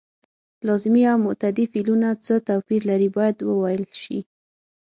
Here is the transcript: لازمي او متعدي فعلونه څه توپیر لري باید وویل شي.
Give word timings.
لازمي 0.67 1.03
او 1.11 1.17
متعدي 1.27 1.65
فعلونه 1.73 2.09
څه 2.25 2.35
توپیر 2.47 2.81
لري 2.89 3.09
باید 3.17 3.37
وویل 3.41 3.83
شي. 4.01 4.19